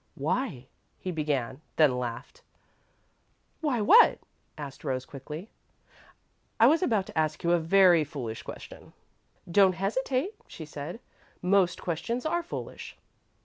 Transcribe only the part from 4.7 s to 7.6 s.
Rose, quickly. "I was about to ask you a